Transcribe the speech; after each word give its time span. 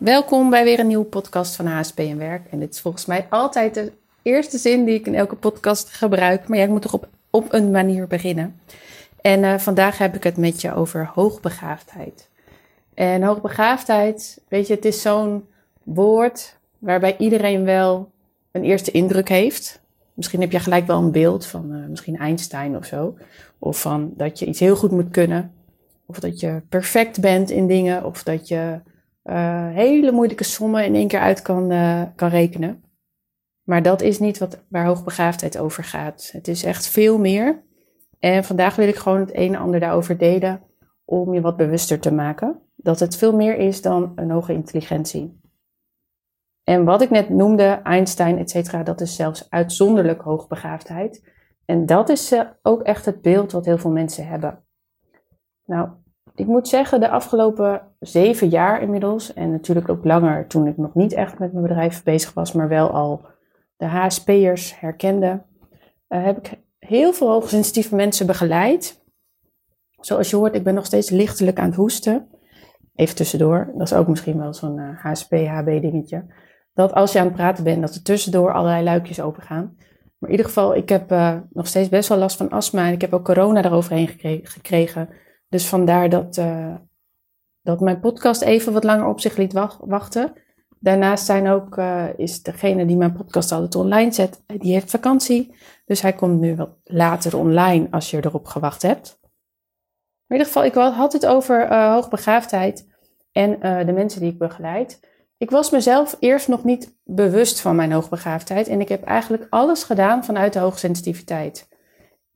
Welkom 0.00 0.50
bij 0.50 0.64
weer 0.64 0.78
een 0.78 0.86
nieuwe 0.86 1.04
podcast 1.04 1.56
van 1.56 1.66
HSP 1.66 1.98
en 1.98 2.18
Werk. 2.18 2.46
En 2.50 2.58
dit 2.58 2.74
is 2.74 2.80
volgens 2.80 3.06
mij 3.06 3.26
altijd 3.30 3.74
de 3.74 3.92
eerste 4.22 4.58
zin 4.58 4.84
die 4.84 4.94
ik 4.94 5.06
in 5.06 5.14
elke 5.14 5.36
podcast 5.36 5.88
gebruik. 5.88 6.48
Maar 6.48 6.58
jij 6.58 6.68
moet 6.68 6.82
toch 6.82 6.92
op, 6.92 7.08
op 7.30 7.52
een 7.52 7.70
manier 7.70 8.06
beginnen. 8.06 8.60
En 9.20 9.42
uh, 9.42 9.58
vandaag 9.58 9.98
heb 9.98 10.14
ik 10.14 10.22
het 10.22 10.36
met 10.36 10.60
je 10.60 10.74
over 10.74 11.10
hoogbegaafdheid. 11.14 12.28
En 12.94 13.22
hoogbegaafdheid, 13.22 14.40
weet 14.48 14.66
je, 14.66 14.74
het 14.74 14.84
is 14.84 15.02
zo'n 15.02 15.44
woord 15.82 16.56
waarbij 16.78 17.16
iedereen 17.18 17.64
wel 17.64 18.10
een 18.50 18.64
eerste 18.64 18.90
indruk 18.90 19.28
heeft. 19.28 19.80
Misschien 20.14 20.40
heb 20.40 20.52
je 20.52 20.60
gelijk 20.60 20.86
wel 20.86 20.98
een 20.98 21.12
beeld 21.12 21.46
van 21.46 21.72
uh, 21.72 21.86
misschien 21.86 22.16
Einstein 22.16 22.76
of 22.76 22.84
zo. 22.84 23.16
Of 23.58 23.80
van 23.80 24.12
dat 24.16 24.38
je 24.38 24.46
iets 24.46 24.60
heel 24.60 24.76
goed 24.76 24.90
moet 24.90 25.10
kunnen. 25.10 25.52
Of 26.06 26.20
dat 26.20 26.40
je 26.40 26.62
perfect 26.68 27.20
bent 27.20 27.50
in 27.50 27.66
dingen. 27.66 28.04
Of 28.04 28.22
dat 28.22 28.48
je 28.48 28.80
hele 29.72 30.12
moeilijke 30.12 30.44
sommen 30.44 30.84
in 30.84 30.94
één 30.94 31.08
keer 31.08 31.20
uit 31.20 31.42
kan, 31.42 31.72
uh, 31.72 32.02
kan 32.14 32.28
rekenen. 32.28 32.84
Maar 33.62 33.82
dat 33.82 34.00
is 34.02 34.18
niet 34.18 34.38
wat, 34.38 34.64
waar 34.68 34.86
hoogbegaafdheid 34.86 35.58
over 35.58 35.84
gaat. 35.84 36.30
Het 36.32 36.48
is 36.48 36.64
echt 36.64 36.86
veel 36.86 37.18
meer. 37.18 37.62
En 38.18 38.44
vandaag 38.44 38.76
wil 38.76 38.88
ik 38.88 38.96
gewoon 38.96 39.20
het 39.20 39.34
een 39.34 39.54
en 39.54 39.60
ander 39.60 39.80
daarover 39.80 40.18
delen 40.18 40.62
om 41.04 41.34
je 41.34 41.40
wat 41.40 41.56
bewuster 41.56 42.00
te 42.00 42.12
maken. 42.12 42.62
Dat 42.76 43.00
het 43.00 43.16
veel 43.16 43.36
meer 43.36 43.56
is 43.56 43.82
dan 43.82 44.12
een 44.14 44.30
hoge 44.30 44.52
intelligentie. 44.52 45.40
En 46.64 46.84
wat 46.84 47.02
ik 47.02 47.10
net 47.10 47.28
noemde, 47.28 47.80
Einstein, 47.82 48.38
et 48.38 48.50
cetera, 48.50 48.82
dat 48.82 49.00
is 49.00 49.16
zelfs 49.16 49.50
uitzonderlijk 49.50 50.20
hoogbegaafdheid. 50.20 51.28
En 51.64 51.86
dat 51.86 52.08
is 52.08 52.32
uh, 52.32 52.42
ook 52.62 52.82
echt 52.82 53.04
het 53.04 53.22
beeld 53.22 53.52
wat 53.52 53.64
heel 53.64 53.78
veel 53.78 53.90
mensen 53.90 54.26
hebben. 54.26 54.64
Nou, 55.64 55.88
ik 56.40 56.46
moet 56.46 56.68
zeggen, 56.68 57.00
de 57.00 57.08
afgelopen 57.08 57.82
zeven 57.98 58.48
jaar 58.48 58.82
inmiddels, 58.82 59.32
en 59.32 59.50
natuurlijk 59.50 59.88
ook 59.88 60.04
langer 60.04 60.46
toen 60.46 60.66
ik 60.66 60.76
nog 60.76 60.94
niet 60.94 61.12
echt 61.12 61.38
met 61.38 61.52
mijn 61.52 61.66
bedrijf 61.66 62.02
bezig 62.02 62.32
was, 62.34 62.52
maar 62.52 62.68
wel 62.68 62.90
al 62.90 63.26
de 63.76 63.86
HSP'ers 63.86 64.80
herkende, 64.80 65.42
uh, 66.08 66.24
heb 66.24 66.38
ik 66.38 66.58
heel 66.78 67.12
veel 67.12 67.30
hoogsensitieve 67.30 67.94
mensen 67.94 68.26
begeleid. 68.26 69.02
Zoals 70.00 70.30
je 70.30 70.36
hoort, 70.36 70.54
ik 70.54 70.64
ben 70.64 70.74
nog 70.74 70.86
steeds 70.86 71.10
lichtelijk 71.10 71.58
aan 71.58 71.66
het 71.66 71.74
hoesten. 71.74 72.28
Even 72.94 73.16
tussendoor, 73.16 73.70
dat 73.74 73.86
is 73.86 73.94
ook 73.94 74.08
misschien 74.08 74.38
wel 74.38 74.54
zo'n 74.54 74.78
uh, 74.78 75.04
HSP-HB 75.04 75.80
dingetje. 75.80 76.24
Dat 76.74 76.92
als 76.92 77.12
je 77.12 77.18
aan 77.18 77.24
het 77.26 77.34
praten 77.34 77.64
bent, 77.64 77.80
dat 77.80 77.94
er 77.94 78.02
tussendoor 78.02 78.52
allerlei 78.52 78.84
luikjes 78.84 79.20
open 79.20 79.42
gaan. 79.42 79.76
Maar 80.18 80.30
in 80.30 80.36
ieder 80.36 80.46
geval, 80.46 80.76
ik 80.76 80.88
heb 80.88 81.12
uh, 81.12 81.36
nog 81.52 81.66
steeds 81.66 81.88
best 81.88 82.08
wel 82.08 82.18
last 82.18 82.36
van 82.36 82.48
astma 82.48 82.86
en 82.86 82.92
ik 82.92 83.00
heb 83.00 83.12
ook 83.12 83.24
corona 83.24 83.64
eroverheen 83.64 84.08
gekregen. 84.42 85.08
Dus 85.50 85.66
vandaar 85.66 86.08
dat, 86.08 86.36
uh, 86.36 86.74
dat 87.62 87.80
mijn 87.80 88.00
podcast 88.00 88.42
even 88.42 88.72
wat 88.72 88.84
langer 88.84 89.06
op 89.06 89.20
zich 89.20 89.36
liet 89.36 89.52
wachten. 89.78 90.32
Daarnaast 90.78 91.24
zijn 91.24 91.48
ook, 91.48 91.76
uh, 91.76 92.04
is 92.16 92.42
degene 92.42 92.86
die 92.86 92.96
mijn 92.96 93.12
podcast 93.12 93.52
altijd 93.52 93.74
online 93.74 94.12
zet, 94.12 94.42
die 94.46 94.72
heeft 94.72 94.90
vakantie. 94.90 95.54
Dus 95.84 96.00
hij 96.00 96.12
komt 96.12 96.40
nu 96.40 96.56
wat 96.56 96.70
later 96.84 97.36
online 97.36 97.88
als 97.90 98.10
je 98.10 98.24
erop 98.24 98.46
gewacht 98.46 98.82
hebt. 98.82 99.18
In 100.26 100.36
ieder 100.36 100.46
geval, 100.46 100.64
ik 100.64 100.74
had 100.74 101.12
het 101.12 101.26
over 101.26 101.70
uh, 101.70 101.92
hoogbegaafdheid 101.92 102.88
en 103.32 103.58
de 103.86 103.92
mensen 103.92 104.20
die 104.20 104.30
ik 104.30 104.38
begeleid. 104.38 105.00
Ik 105.36 105.50
was 105.50 105.70
mezelf 105.70 106.16
eerst 106.18 106.48
nog 106.48 106.64
niet 106.64 106.96
bewust 107.04 107.60
van 107.60 107.76
mijn 107.76 107.92
hoogbegaafdheid 107.92 108.68
en 108.68 108.80
ik 108.80 108.88
heb 108.88 109.04
eigenlijk 109.04 109.46
alles 109.50 109.82
gedaan 109.82 110.24
vanuit 110.24 110.52
de 110.52 110.58
hoogsensitiviteit. 110.58 111.68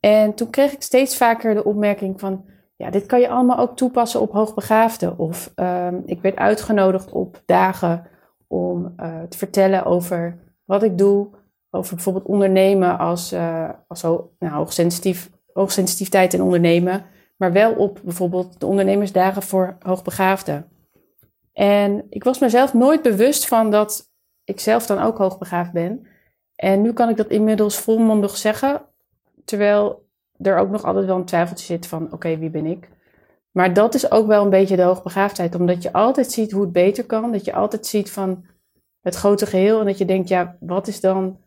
En 0.01 0.35
toen 0.35 0.51
kreeg 0.51 0.73
ik 0.73 0.83
steeds 0.83 1.17
vaker 1.17 1.55
de 1.55 1.65
opmerking 1.65 2.21
van, 2.21 2.45
ja, 2.77 2.91
dit 2.91 3.07
kan 3.07 3.21
je 3.21 3.29
allemaal 3.29 3.59
ook 3.59 3.77
toepassen 3.77 4.21
op 4.21 4.33
hoogbegaafden. 4.33 5.19
Of 5.19 5.53
um, 5.57 6.03
ik 6.07 6.21
werd 6.21 6.37
uitgenodigd 6.37 7.13
op 7.13 7.43
dagen 7.47 8.07
om 8.47 8.95
uh, 8.97 9.23
te 9.23 9.39
vertellen 9.39 9.85
over 9.85 10.39
wat 10.65 10.83
ik 10.83 10.99
doe, 10.99 11.29
over 11.71 11.95
bijvoorbeeld 11.95 12.27
ondernemen 12.27 12.99
als, 12.99 13.33
uh, 13.33 13.69
als 13.89 14.03
ho 14.03 14.33
nou, 14.39 14.55
hoogsensitief, 14.55 15.31
hoogsensitiviteit 15.53 16.35
en 16.35 16.43
ondernemen, 16.43 17.05
maar 17.37 17.53
wel 17.53 17.75
op 17.75 18.01
bijvoorbeeld 18.05 18.61
de 18.61 18.67
ondernemersdagen 18.67 19.43
voor 19.43 19.77
hoogbegaafden. 19.79 20.69
En 21.53 22.07
ik 22.09 22.25
was 22.25 22.39
mezelf 22.39 22.75
nooit 22.75 23.03
bewust 23.03 23.49
van 23.49 23.71
dat 23.71 24.13
ik 24.45 24.61
zelf 24.61 24.87
dan 24.87 24.99
ook 24.99 25.19
hoogbegaafd 25.19 25.73
ben. 25.73 26.07
En 26.55 26.83
nu 26.83 26.93
kan 26.93 27.09
ik 27.09 27.17
dat 27.17 27.29
inmiddels 27.29 27.79
volmondig 27.79 28.37
zeggen, 28.37 28.83
terwijl 29.45 30.04
er 30.39 30.59
ook 30.59 30.71
nog 30.71 30.85
altijd 30.85 31.07
wel 31.07 31.17
een 31.17 31.25
twijfeltje 31.25 31.67
zit 31.67 31.87
van, 31.87 32.13
oké, 32.13 32.39
wie 32.39 32.51
ben 32.51 32.67
ik? 32.67 32.89
Maar 33.51 33.75
dat 33.75 33.95
is 33.95 34.11
ook 34.11 34.27
wel 34.27 34.45
een 34.45 34.51
beetje 34.51 34.77
de 34.77 34.83
hoogbegaafdheid, 34.83 35.55
omdat 35.55 35.83
je 35.83 35.93
altijd 35.93 36.33
ziet 36.33 36.53
hoe 36.53 36.63
het 36.63 36.73
beter 36.73 37.05
kan, 37.05 37.33
dat 37.33 37.45
je 37.45 37.53
altijd 37.53 37.87
ziet 37.87 38.11
van 38.11 38.45
het 39.01 39.15
grote 39.15 39.47
geheel 39.47 39.81
en 39.81 39.87
dat 39.87 39.99
je 39.99 40.05
denkt, 40.05 40.29
ja, 40.29 40.57
wat 40.61 40.87
is 40.87 41.01
dan, 41.01 41.39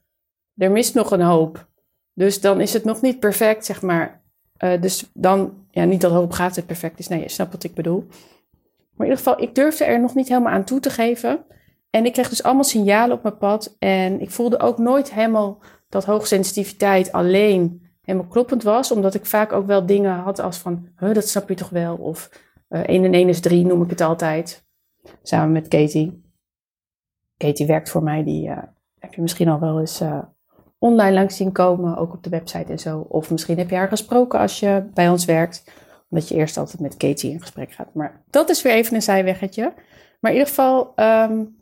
er 0.56 0.72
mist 0.72 0.94
nog 0.94 1.12
een 1.12 1.22
hoop. 1.22 1.68
Dus 2.14 2.42
dan 2.42 2.62
is 2.62 2.74
het 2.74 2.84
nog 2.84 3.02
niet 3.02 3.20
perfect, 3.20 3.66
zeg 3.66 3.82
maar. 3.82 4.24
Uh, 4.64 4.82
dus 4.82 5.10
dan, 5.14 5.66
ja, 5.72 5.84
niet 5.84 6.02
dat 6.02 6.12
hoogbegaafdheid 6.12 6.68
perfect 6.68 7.00
is, 7.00 7.08
nee, 7.08 7.22
je 7.22 7.30
snapt 7.30 7.52
wat 7.52 7.64
ik 7.64 7.74
bedoel. 7.74 8.06
Maar 8.98 9.08
in 9.08 9.14
ieder 9.14 9.18
geval, 9.18 9.42
ik 9.42 9.56
durfde 9.56 9.86
er 9.86 10.02
nog 10.02 10.16
niet 10.16 10.28
helemaal 10.28 10.54
aan 10.54 10.64
toe 10.64 10.80
te 10.80 10.90
geven. 10.90 11.46
En 11.90 12.06
ik 12.06 12.14
kreeg 12.14 12.30
dus 12.30 12.44
allemaal 12.44 12.64
signalen 12.64 13.16
op 13.16 13.24
mijn 13.24 13.38
pad. 13.38 13.76
En 13.80 14.22
ik 14.22 14.32
voelde 14.32 14.60
ook 14.60 14.78
nooit 14.78 15.14
helemaal 15.14 15.62
dat 15.90 16.06
hoogsensitiviteit 16.06 17.12
alleen 17.12 17.87
helemaal 18.08 18.32
kloppend 18.32 18.64
was. 18.64 18.92
Omdat 18.92 19.14
ik 19.14 19.26
vaak 19.26 19.52
ook 19.52 19.66
wel 19.66 19.86
dingen 19.86 20.12
had 20.12 20.40
als 20.40 20.58
van, 20.58 20.88
dat 21.00 21.28
snap 21.28 21.50
je 21.50 21.56
toch 21.56 21.70
wel. 21.70 21.96
Of 21.96 22.30
uh, 22.70 22.80
1 22.80 23.04
en 23.04 23.14
1 23.14 23.30
is 23.30 23.40
3 23.40 23.66
noem 23.66 23.82
ik 23.82 23.90
het 23.90 24.02
altijd. 24.02 24.66
Samen 25.24 25.52
met 25.52 25.68
Katie. 25.68 26.22
Katie 27.38 27.66
werkt 27.66 27.90
voor 27.90 28.04
mij. 28.04 28.24
Die 28.24 28.48
uh, 28.48 28.58
heb 29.00 29.14
je 29.14 29.22
misschien 29.22 29.48
al 29.48 29.60
wel 29.60 29.80
eens 29.80 30.02
uh, 30.02 30.24
online 30.78 31.14
langs 31.14 31.36
zien 31.36 31.52
komen. 31.52 31.98
Ook 31.98 32.14
op 32.14 32.24
de 32.24 32.30
website 32.30 32.72
en 32.72 32.80
zo. 32.80 33.00
Of 33.00 33.32
misschien 33.32 33.58
heb 33.58 33.70
je 33.70 33.76
haar 33.76 33.88
gesproken 33.88 34.40
als 34.40 34.60
je 34.60 34.90
bij 34.94 35.10
ons 35.10 35.26
werkt 35.26 35.86
omdat 36.10 36.28
je 36.28 36.36
eerst 36.36 36.58
altijd 36.58 36.82
met 36.82 36.98
Katie 36.98 37.32
in 37.32 37.42
gesprek 37.42 37.72
gaat. 37.72 37.94
Maar 37.94 38.24
dat 38.30 38.50
is 38.50 38.62
weer 38.62 38.74
even 38.74 38.96
een 38.96 39.02
zijweggetje. 39.02 39.74
Maar 40.20 40.32
in 40.32 40.38
ieder 40.38 40.54
geval, 40.54 40.94
um, 40.96 41.56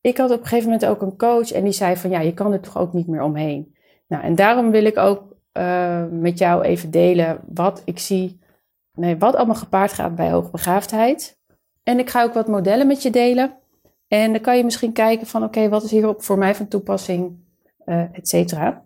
ik 0.00 0.16
had 0.16 0.30
op 0.30 0.40
een 0.40 0.46
gegeven 0.46 0.70
moment 0.70 0.86
ook 0.86 1.02
een 1.02 1.16
coach 1.16 1.52
en 1.52 1.64
die 1.64 1.72
zei 1.72 1.96
van 1.96 2.10
ja, 2.10 2.20
je 2.20 2.34
kan 2.34 2.52
er 2.52 2.60
toch 2.60 2.78
ook 2.78 2.92
niet 2.92 3.06
meer 3.06 3.22
omheen. 3.22 3.76
Nou, 4.08 4.24
en 4.24 4.34
daarom 4.34 4.70
wil 4.70 4.84
ik 4.84 4.98
ook 4.98 5.31
uh, 5.58 6.04
met 6.10 6.38
jou 6.38 6.62
even 6.62 6.90
delen 6.90 7.40
wat 7.46 7.82
ik 7.84 7.98
zie, 7.98 8.40
nee, 8.92 9.16
wat 9.16 9.34
allemaal 9.34 9.54
gepaard 9.54 9.92
gaat 9.92 10.14
bij 10.14 10.30
hoogbegaafdheid. 10.30 11.40
En 11.82 11.98
ik 11.98 12.10
ga 12.10 12.22
ook 12.22 12.34
wat 12.34 12.48
modellen 12.48 12.86
met 12.86 13.02
je 13.02 13.10
delen. 13.10 13.56
En 14.08 14.32
dan 14.32 14.40
kan 14.40 14.56
je 14.56 14.64
misschien 14.64 14.92
kijken 14.92 15.26
van 15.26 15.44
oké, 15.44 15.68
wat 15.68 15.82
is 15.82 15.90
hierop 15.90 16.22
voor 16.22 16.38
mij 16.38 16.54
van 16.54 16.68
toepassing, 16.68 17.44
uh, 17.86 18.00
et 18.00 18.28
cetera. 18.28 18.84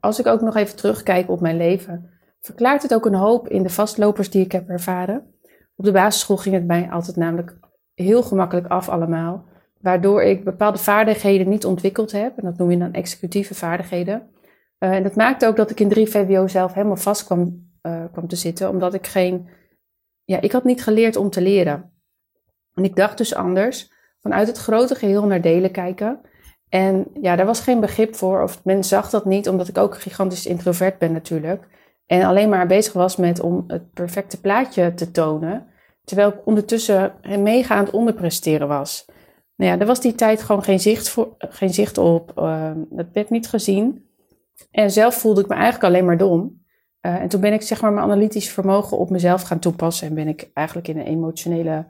Als 0.00 0.18
ik 0.18 0.26
ook 0.26 0.40
nog 0.40 0.56
even 0.56 0.76
terugkijk 0.76 1.30
op 1.30 1.40
mijn 1.40 1.56
leven, 1.56 2.10
verklaart 2.40 2.82
het 2.82 2.94
ook 2.94 3.06
een 3.06 3.14
hoop 3.14 3.48
in 3.48 3.62
de 3.62 3.70
vastlopers 3.70 4.30
die 4.30 4.44
ik 4.44 4.52
heb 4.52 4.68
ervaren. 4.68 5.34
Op 5.76 5.84
de 5.84 5.92
basisschool 5.92 6.36
ging 6.36 6.54
het 6.54 6.66
mij 6.66 6.90
altijd 6.90 7.16
namelijk 7.16 7.58
heel 7.94 8.22
gemakkelijk 8.22 8.66
af 8.66 8.88
allemaal. 8.88 9.44
Waardoor 9.80 10.22
ik 10.22 10.44
bepaalde 10.44 10.78
vaardigheden 10.78 11.48
niet 11.48 11.64
ontwikkeld 11.64 12.12
heb. 12.12 12.38
En 12.38 12.44
dat 12.44 12.56
noem 12.56 12.70
je 12.70 12.78
dan 12.78 12.92
executieve 12.92 13.54
vaardigheden. 13.54 14.30
Uh, 14.82 14.90
en 14.90 15.02
dat 15.02 15.14
maakte 15.14 15.46
ook 15.46 15.56
dat 15.56 15.70
ik 15.70 15.80
in 15.80 15.88
3 15.88 16.06
VWO 16.06 16.46
zelf 16.46 16.72
helemaal 16.72 16.96
vast 16.96 17.24
kwam, 17.24 17.70
uh, 17.82 18.04
kwam 18.12 18.28
te 18.28 18.36
zitten. 18.36 18.68
Omdat 18.68 18.94
ik 18.94 19.06
geen... 19.06 19.48
Ja, 20.24 20.40
ik 20.40 20.52
had 20.52 20.64
niet 20.64 20.82
geleerd 20.82 21.16
om 21.16 21.30
te 21.30 21.40
leren. 21.40 21.92
En 22.74 22.84
ik 22.84 22.96
dacht 22.96 23.18
dus 23.18 23.34
anders. 23.34 23.92
Vanuit 24.20 24.46
het 24.46 24.58
grote 24.58 24.94
geheel 24.94 25.26
naar 25.26 25.40
delen 25.40 25.70
kijken. 25.70 26.20
En 26.68 27.06
ja, 27.20 27.36
daar 27.36 27.46
was 27.46 27.60
geen 27.60 27.80
begrip 27.80 28.14
voor. 28.14 28.42
Of 28.42 28.64
men 28.64 28.84
zag 28.84 29.10
dat 29.10 29.24
niet, 29.24 29.48
omdat 29.48 29.68
ik 29.68 29.78
ook 29.78 30.00
gigantisch 30.00 30.46
introvert 30.46 30.98
ben 30.98 31.12
natuurlijk. 31.12 31.68
En 32.06 32.22
alleen 32.22 32.48
maar 32.48 32.66
bezig 32.66 32.92
was 32.92 33.16
met 33.16 33.40
om 33.40 33.64
het 33.66 33.92
perfecte 33.92 34.40
plaatje 34.40 34.94
te 34.94 35.10
tonen. 35.10 35.66
Terwijl 36.04 36.28
ik 36.28 36.46
ondertussen 36.46 37.14
mega 37.38 37.74
aan 37.74 37.84
het 37.84 37.94
onderpresteren 37.94 38.68
was. 38.68 39.04
Nou 39.56 39.72
ja, 39.72 39.78
er 39.78 39.86
was 39.86 40.00
die 40.00 40.14
tijd 40.14 40.42
gewoon 40.42 40.62
geen 40.62 40.80
zicht, 40.80 41.08
voor, 41.08 41.34
geen 41.38 41.74
zicht 41.74 41.98
op. 41.98 42.32
Uh, 42.38 42.70
dat 42.90 43.06
werd 43.12 43.30
niet 43.30 43.48
gezien. 43.48 44.10
En 44.70 44.90
zelf 44.90 45.14
voelde 45.14 45.40
ik 45.40 45.48
me 45.48 45.54
eigenlijk 45.54 45.84
alleen 45.84 46.04
maar 46.04 46.16
dom. 46.16 46.60
Uh, 47.06 47.14
en 47.14 47.28
toen 47.28 47.40
ben 47.40 47.52
ik 47.52 47.62
zeg 47.62 47.80
maar 47.80 47.92
mijn 47.92 48.04
analytisch 48.04 48.52
vermogen 48.52 48.98
op 48.98 49.10
mezelf 49.10 49.42
gaan 49.42 49.58
toepassen. 49.58 50.08
En 50.08 50.14
ben 50.14 50.28
ik 50.28 50.50
eigenlijk 50.54 50.88
in 50.88 50.98
een 50.98 51.06
emotionele 51.06 51.86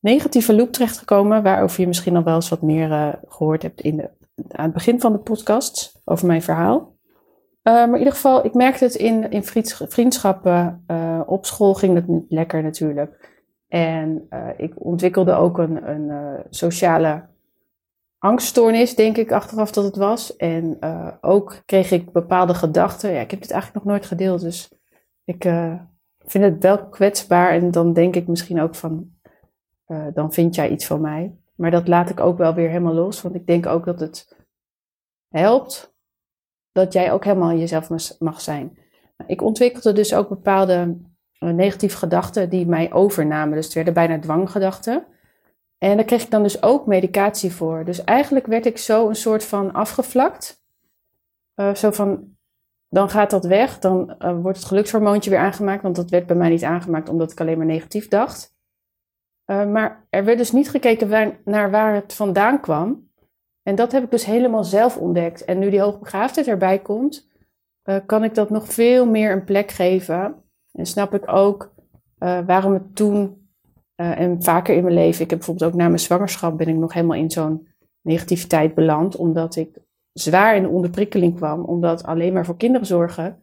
negatieve 0.00 0.54
loop 0.54 0.72
terechtgekomen. 0.72 1.42
Waarover 1.42 1.80
je 1.80 1.86
misschien 1.86 2.16
al 2.16 2.22
wel 2.22 2.34
eens 2.34 2.48
wat 2.48 2.62
meer 2.62 2.90
uh, 2.90 3.12
gehoord 3.28 3.62
hebt 3.62 3.80
in 3.80 3.96
de, 3.96 4.10
aan 4.50 4.64
het 4.64 4.72
begin 4.72 5.00
van 5.00 5.12
de 5.12 5.18
podcast. 5.18 6.00
Over 6.04 6.26
mijn 6.26 6.42
verhaal. 6.42 6.78
Uh, 6.78 7.72
maar 7.74 7.88
in 7.88 7.98
ieder 7.98 8.12
geval, 8.12 8.44
ik 8.44 8.54
merkte 8.54 8.84
het 8.84 8.94
in, 8.94 9.30
in 9.30 9.44
vriendschappen. 9.88 10.84
Op 11.26 11.46
school 11.46 11.74
ging 11.74 11.94
het 11.94 12.24
lekker 12.28 12.62
natuurlijk. 12.62 13.32
En 13.68 14.28
ik 14.56 14.84
ontwikkelde 14.84 15.32
ook 15.32 15.58
een, 15.58 15.88
een 15.88 16.42
sociale 16.50 17.22
angststoornis, 18.24 18.94
denk 18.94 19.16
ik 19.16 19.32
achteraf 19.32 19.72
dat 19.72 19.84
het 19.84 19.96
was. 19.96 20.36
En 20.36 20.78
ook 21.20 21.62
kreeg 21.66 21.90
ik 21.90 22.12
bepaalde 22.12 22.54
gedachten. 22.54 23.12
Ja, 23.12 23.20
ik 23.20 23.30
heb 23.30 23.40
dit 23.40 23.50
eigenlijk 23.50 23.84
nog 23.84 23.94
nooit 23.94 24.06
gedeeld, 24.06 24.40
dus 24.40 24.72
ik 25.24 25.44
vind 26.26 26.44
het 26.44 26.62
wel 26.62 26.88
kwetsbaar. 26.88 27.50
En 27.50 27.70
dan 27.70 27.92
denk 27.92 28.16
ik 28.16 28.26
misschien 28.26 28.60
ook 28.60 28.74
van, 28.74 29.10
eh, 29.84 30.06
dan 30.14 30.32
vind 30.32 30.54
jij 30.54 30.70
iets 30.70 30.86
van 30.86 31.00
mij. 31.00 31.38
Maar 31.56 31.70
dat 31.70 31.88
laat 31.88 32.10
ik 32.10 32.20
ook 32.20 32.38
wel 32.38 32.54
weer 32.54 32.68
helemaal 32.68 32.94
los, 32.94 33.22
want 33.22 33.34
ik 33.34 33.46
denk 33.46 33.66
ook 33.66 33.84
dat 33.84 34.00
het 34.00 34.36
helpt 35.28 35.94
dat 36.72 36.92
jij 36.92 37.12
ook 37.12 37.24
helemaal 37.24 37.52
jezelf 37.52 38.18
mag 38.18 38.40
zijn. 38.40 38.78
Ik 39.26 39.42
ontwikkelde 39.42 39.92
dus 39.92 40.14
ook 40.14 40.28
bepaalde 40.28 40.96
eh, 41.38 41.48
negatieve 41.48 41.96
gedachten 41.96 42.50
die 42.50 42.66
mij 42.66 42.92
overnamen. 42.92 43.54
Dus 43.54 43.64
het 43.64 43.74
werden 43.74 43.94
bijna 43.94 44.18
dwanggedachten. 44.18 45.06
En 45.84 45.96
daar 45.96 46.04
kreeg 46.04 46.22
ik 46.22 46.30
dan 46.30 46.42
dus 46.42 46.62
ook 46.62 46.86
medicatie 46.86 47.52
voor. 47.52 47.84
Dus 47.84 48.04
eigenlijk 48.04 48.46
werd 48.46 48.66
ik 48.66 48.78
zo 48.78 49.08
een 49.08 49.14
soort 49.14 49.44
van 49.44 49.72
afgevlakt. 49.72 50.64
Uh, 51.56 51.74
zo 51.74 51.90
van, 51.90 52.36
dan 52.88 53.08
gaat 53.08 53.30
dat 53.30 53.44
weg. 53.44 53.78
Dan 53.78 54.16
uh, 54.18 54.40
wordt 54.40 54.58
het 54.58 54.66
gelukshormoontje 54.66 55.30
weer 55.30 55.38
aangemaakt. 55.38 55.82
Want 55.82 55.96
dat 55.96 56.10
werd 56.10 56.26
bij 56.26 56.36
mij 56.36 56.48
niet 56.48 56.64
aangemaakt 56.64 57.08
omdat 57.08 57.32
ik 57.32 57.40
alleen 57.40 57.56
maar 57.56 57.66
negatief 57.66 58.08
dacht. 58.08 58.56
Uh, 59.46 59.66
maar 59.66 60.06
er 60.10 60.24
werd 60.24 60.38
dus 60.38 60.52
niet 60.52 60.70
gekeken 60.70 61.38
naar 61.44 61.70
waar 61.70 61.94
het 61.94 62.14
vandaan 62.14 62.60
kwam. 62.60 63.10
En 63.62 63.74
dat 63.74 63.92
heb 63.92 64.04
ik 64.04 64.10
dus 64.10 64.24
helemaal 64.24 64.64
zelf 64.64 64.96
ontdekt. 64.96 65.44
En 65.44 65.58
nu 65.58 65.70
die 65.70 65.80
hoogbegaafdheid 65.80 66.46
erbij 66.46 66.78
komt, 66.78 67.30
kan 68.06 68.24
ik 68.24 68.34
dat 68.34 68.50
nog 68.50 68.72
veel 68.72 69.06
meer 69.06 69.32
een 69.32 69.44
plek 69.44 69.70
geven. 69.70 70.42
En 70.72 70.86
snap 70.86 71.14
ik 71.14 71.32
ook 71.32 71.72
waarom 72.18 72.72
het 72.72 72.96
toen 72.96 73.43
uh, 73.96 74.20
en 74.20 74.42
vaker 74.42 74.76
in 74.76 74.82
mijn 74.82 74.94
leven, 74.94 75.24
ik 75.24 75.30
heb 75.30 75.38
bijvoorbeeld 75.38 75.72
ook 75.72 75.78
na 75.78 75.86
mijn 75.86 75.98
zwangerschap, 75.98 76.58
ben 76.58 76.68
ik 76.68 76.76
nog 76.76 76.92
helemaal 76.92 77.16
in 77.16 77.30
zo'n 77.30 77.68
negativiteit 78.00 78.74
beland, 78.74 79.16
omdat 79.16 79.56
ik 79.56 79.78
zwaar 80.12 80.56
in 80.56 80.62
de 80.62 80.68
onderprikkeling 80.68 81.36
kwam, 81.36 81.64
omdat 81.64 82.04
alleen 82.04 82.32
maar 82.32 82.44
voor 82.44 82.56
kinderen 82.56 82.86
zorgen 82.86 83.38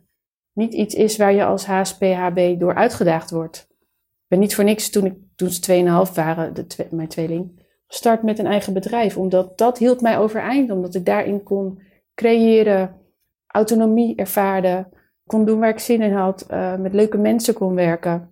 niet 0.54 0.74
iets 0.74 0.96
is 0.96 1.18
waar 1.18 1.34
je 1.34 1.46
als 1.46 1.66
HSP-HB 1.66 2.60
door 2.60 2.76
uitgedaagd 2.76 3.32
wordt. 3.32 3.68
Ik 3.70 4.28
ben 4.28 4.40
niet 4.40 4.56
voor 4.56 4.64
niks 4.64 4.90
toen, 4.90 5.06
ik, 5.06 5.16
toen 5.36 5.50
ze 5.50 6.06
2,5 6.08 6.14
waren, 6.14 6.54
de 6.54 6.88
mijn 6.92 7.08
tweeling, 7.08 7.66
gestart 7.88 8.24
met 8.24 8.40
een 8.40 8.46
eigen 8.46 8.74
bedrijf, 8.74 9.18
omdat 9.18 9.58
dat 9.58 9.78
hield 9.78 10.02
mij 10.02 10.18
overeind, 10.18 10.72
omdat 10.72 10.96
ik 10.96 11.06
daarin 11.06 11.44
kon 11.44 11.82
creëren, 12.16 12.96
autonomie 13.48 14.16
ervaarde, 14.16 14.90
kon 15.26 15.46
doen 15.46 15.60
waar 15.60 15.70
ik 15.70 15.80
zin 15.80 16.02
in 16.02 16.14
had, 16.14 16.48
uh, 16.52 16.76
met 16.76 16.94
leuke 16.94 17.18
mensen 17.18 17.54
kon 17.54 17.76
werken. 17.76 18.31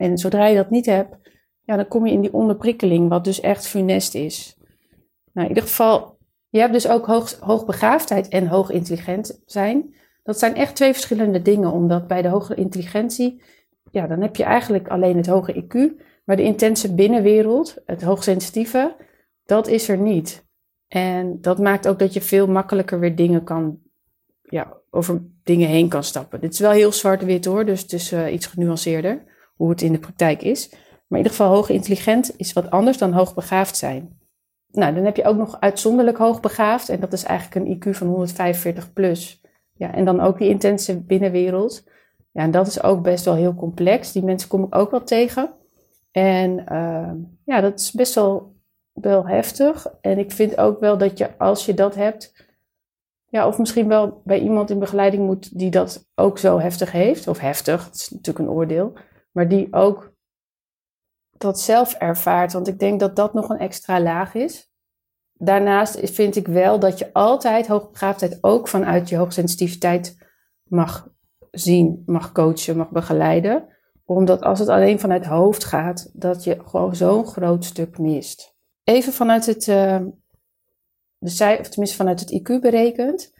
En 0.00 0.18
zodra 0.18 0.46
je 0.46 0.56
dat 0.56 0.70
niet 0.70 0.86
hebt, 0.86 1.16
ja, 1.62 1.76
dan 1.76 1.88
kom 1.88 2.06
je 2.06 2.12
in 2.12 2.20
die 2.20 2.32
onderprikkeling, 2.32 3.08
wat 3.08 3.24
dus 3.24 3.40
echt 3.40 3.66
funest 3.66 4.14
is. 4.14 4.56
Nou, 5.32 5.48
in 5.48 5.54
ieder 5.54 5.62
geval, 5.68 6.18
je 6.48 6.58
hebt 6.58 6.72
dus 6.72 6.88
ook 6.88 7.06
hoog, 7.06 7.38
hoogbegaafdheid 7.40 8.28
en 8.28 8.46
hoog 8.46 8.70
intelligent 8.70 9.42
zijn. 9.46 9.94
Dat 10.22 10.38
zijn 10.38 10.54
echt 10.54 10.76
twee 10.76 10.92
verschillende 10.92 11.42
dingen, 11.42 11.72
omdat 11.72 12.06
bij 12.06 12.22
de 12.22 12.28
hoge 12.28 12.54
intelligentie, 12.54 13.42
ja, 13.90 14.06
dan 14.06 14.20
heb 14.20 14.36
je 14.36 14.44
eigenlijk 14.44 14.88
alleen 14.88 15.16
het 15.16 15.26
hoge 15.26 15.64
IQ, 15.64 16.02
maar 16.24 16.36
de 16.36 16.42
intense 16.42 16.94
binnenwereld, 16.94 17.76
het 17.86 18.02
hoogsensitieve, 18.02 18.96
dat 19.44 19.68
is 19.68 19.88
er 19.88 19.98
niet. 19.98 20.46
En 20.88 21.40
dat 21.40 21.58
maakt 21.58 21.88
ook 21.88 21.98
dat 21.98 22.12
je 22.12 22.20
veel 22.20 22.46
makkelijker 22.46 23.00
weer 23.00 23.16
dingen 23.16 23.44
kan, 23.44 23.78
ja, 24.42 24.76
over 24.90 25.22
dingen 25.42 25.68
heen 25.68 25.88
kan 25.88 26.04
stappen. 26.04 26.40
Dit 26.40 26.52
is 26.52 26.60
wel 26.60 26.70
heel 26.70 26.92
zwart-wit 26.92 27.44
hoor, 27.44 27.64
dus 27.64 27.82
het 27.82 27.92
is 27.92 28.12
uh, 28.12 28.32
iets 28.32 28.46
genuanceerder 28.46 29.28
hoe 29.60 29.70
het 29.70 29.82
in 29.82 29.92
de 29.92 29.98
praktijk 29.98 30.42
is. 30.42 30.68
Maar 30.70 31.18
in 31.18 31.24
ieder 31.24 31.32
geval 31.32 31.54
hoog 31.54 31.68
intelligent 31.68 32.34
is 32.36 32.52
wat 32.52 32.70
anders 32.70 32.98
dan 32.98 33.12
hoogbegaafd 33.12 33.76
zijn. 33.76 34.18
Nou, 34.70 34.94
dan 34.94 35.04
heb 35.04 35.16
je 35.16 35.24
ook 35.24 35.36
nog 35.36 35.60
uitzonderlijk 35.60 36.16
hoogbegaafd. 36.16 36.88
En 36.88 37.00
dat 37.00 37.12
is 37.12 37.24
eigenlijk 37.24 37.66
een 37.66 37.76
IQ 37.76 37.96
van 37.96 38.06
145 38.06 38.92
plus. 38.92 39.40
Ja, 39.72 39.94
en 39.94 40.04
dan 40.04 40.20
ook 40.20 40.38
die 40.38 40.48
intense 40.48 41.00
binnenwereld. 41.00 41.88
Ja, 42.32 42.42
en 42.42 42.50
dat 42.50 42.66
is 42.66 42.82
ook 42.82 43.02
best 43.02 43.24
wel 43.24 43.34
heel 43.34 43.54
complex. 43.54 44.12
Die 44.12 44.24
mensen 44.24 44.48
kom 44.48 44.64
ik 44.64 44.74
ook 44.74 44.90
wel 44.90 45.04
tegen. 45.04 45.50
En 46.10 46.64
uh, 46.72 47.12
ja, 47.44 47.60
dat 47.60 47.80
is 47.80 47.92
best 47.92 48.14
wel, 48.14 48.54
wel 48.92 49.26
heftig. 49.26 49.86
En 50.00 50.18
ik 50.18 50.32
vind 50.32 50.58
ook 50.58 50.80
wel 50.80 50.98
dat 50.98 51.18
je, 51.18 51.38
als 51.38 51.66
je 51.66 51.74
dat 51.74 51.94
hebt, 51.94 52.48
ja, 53.28 53.46
of 53.46 53.58
misschien 53.58 53.88
wel 53.88 54.20
bij 54.24 54.40
iemand 54.40 54.70
in 54.70 54.78
begeleiding 54.78 55.26
moet 55.26 55.58
die 55.58 55.70
dat 55.70 56.08
ook 56.14 56.38
zo 56.38 56.58
heftig 56.58 56.92
heeft. 56.92 57.28
Of 57.28 57.38
heftig, 57.38 57.84
dat 57.84 57.94
is 57.94 58.10
natuurlijk 58.10 58.48
een 58.48 58.54
oordeel 58.54 58.92
maar 59.30 59.48
die 59.48 59.72
ook 59.72 60.12
dat 61.40 61.60
zelf 61.60 61.94
ervaart. 61.94 62.52
Want 62.52 62.68
ik 62.68 62.78
denk 62.78 63.00
dat 63.00 63.16
dat 63.16 63.34
nog 63.34 63.48
een 63.48 63.58
extra 63.58 64.00
laag 64.00 64.34
is. 64.34 64.70
Daarnaast 65.32 66.10
vind 66.10 66.36
ik 66.36 66.46
wel 66.46 66.78
dat 66.78 66.98
je 66.98 67.12
altijd 67.12 67.66
hoogbegaafdheid 67.66 68.38
ook 68.40 68.68
vanuit 68.68 69.08
je 69.08 69.16
hoogsensitiviteit 69.16 70.16
mag 70.62 71.08
zien, 71.50 72.02
mag 72.06 72.32
coachen, 72.32 72.76
mag 72.76 72.90
begeleiden. 72.90 73.68
Omdat 74.04 74.42
als 74.42 74.58
het 74.58 74.68
alleen 74.68 75.00
vanuit 75.00 75.24
het 75.24 75.32
hoofd 75.32 75.64
gaat, 75.64 76.10
dat 76.12 76.44
je 76.44 76.62
gewoon 76.64 76.96
zo'n 76.96 77.26
groot 77.26 77.64
stuk 77.64 77.98
mist. 77.98 78.56
Even 78.84 79.12
vanuit 79.12 79.46
het, 79.46 79.66
uh, 79.66 80.00
de, 81.18 81.56
of 81.60 81.68
tenminste 81.68 81.96
vanuit 81.96 82.20
het 82.20 82.32
IQ 82.32 82.60
berekend. 82.60 83.32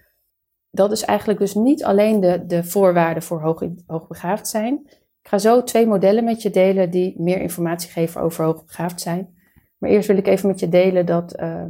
Dat 0.71 0.93
is 0.93 1.03
eigenlijk 1.03 1.39
dus 1.39 1.55
niet 1.55 1.85
alleen 1.85 2.21
de, 2.21 2.47
de 2.47 2.65
voorwaarden 2.65 3.23
voor 3.23 3.41
hoog, 3.41 3.65
hoogbegaafd 3.87 4.49
zijn. 4.49 4.89
Ik 5.23 5.29
ga 5.29 5.39
zo 5.39 5.63
twee 5.63 5.87
modellen 5.87 6.25
met 6.25 6.43
je 6.43 6.51
delen 6.51 6.91
die 6.91 7.15
meer 7.19 7.41
informatie 7.41 7.91
geven 7.91 8.21
over 8.21 8.45
hoogbegaafd 8.45 9.01
zijn. 9.01 9.35
Maar 9.79 9.91
eerst 9.91 10.09
wil 10.09 10.17
ik 10.17 10.27
even 10.27 10.49
met 10.49 10.61
je 10.61 10.69
delen 10.69 11.07
dat 11.07 11.41
uh, 11.41 11.65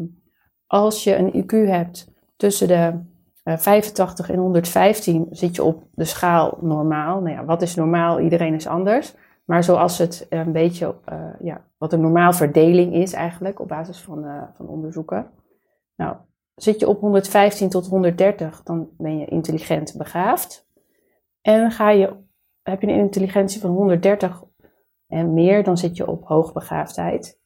als 0.67 1.05
je 1.05 1.17
een 1.17 1.45
IQ 1.45 1.69
hebt 1.69 2.13
tussen 2.37 2.69
de 2.69 3.01
uh, 3.45 3.57
85 3.57 4.31
en 4.31 4.39
115, 4.39 5.27
zit 5.31 5.57
je 5.57 5.63
op 5.63 5.85
de 5.95 6.05
schaal 6.05 6.59
normaal. 6.61 7.21
Nou 7.21 7.37
ja, 7.37 7.45
wat 7.45 7.63
is 7.63 7.75
normaal? 7.75 8.21
Iedereen 8.21 8.55
is 8.55 8.67
anders. 8.67 9.15
Maar 9.45 9.65
zoals 9.65 9.99
het 9.99 10.27
een 10.29 10.53
beetje, 10.53 10.95
uh, 11.13 11.25
ja, 11.41 11.65
wat 11.79 11.93
een 11.93 12.01
normaal 12.01 12.33
verdeling 12.33 12.95
is 12.95 13.13
eigenlijk 13.13 13.61
op 13.61 13.69
basis 13.69 14.01
van, 14.01 14.25
uh, 14.25 14.43
van 14.57 14.69
onderzoeken. 14.69 15.31
Nou, 15.97 16.17
zit 16.55 16.81
je 16.81 16.89
op 16.89 17.01
115 17.01 17.69
tot 17.69 17.87
130, 17.87 18.63
dan 18.63 18.89
ben 18.99 19.19
je 19.19 19.27
intelligent 19.27 19.95
begaafd. 19.97 20.69
En 21.41 21.71
ga 21.71 21.91
je 21.91 22.17
heb 22.71 22.81
je 22.81 22.87
een 22.87 22.99
intelligentie 22.99 23.61
van 23.61 23.71
130 23.71 24.43
en 25.07 25.35
meer, 25.35 25.65
dan 25.65 25.79
zit 25.79 25.97
je 25.97 26.07
op 26.07 26.25
hoogbegaafdheid. 26.25 27.41